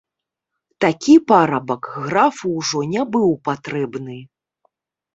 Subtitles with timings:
[0.85, 4.21] Такі парабак графу ўжо не быў патрэбны.